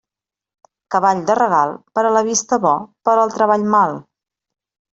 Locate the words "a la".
2.11-2.25